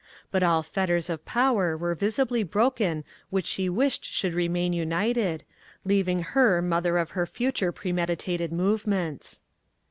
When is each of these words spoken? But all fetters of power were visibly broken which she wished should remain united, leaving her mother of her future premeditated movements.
But 0.31 0.41
all 0.41 0.63
fetters 0.63 1.11
of 1.11 1.25
power 1.25 1.77
were 1.77 1.93
visibly 1.93 2.41
broken 2.41 3.03
which 3.29 3.45
she 3.45 3.69
wished 3.69 4.03
should 4.03 4.33
remain 4.33 4.73
united, 4.73 5.43
leaving 5.85 6.23
her 6.23 6.59
mother 6.59 6.97
of 6.97 7.11
her 7.11 7.27
future 7.27 7.71
premeditated 7.71 8.51
movements. 8.51 9.43